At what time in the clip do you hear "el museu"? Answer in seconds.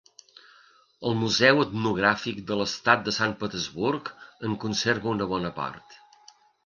1.09-1.59